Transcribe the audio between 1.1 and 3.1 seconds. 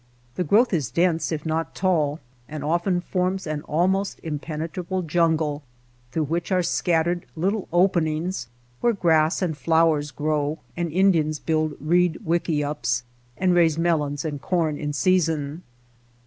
if not tall and often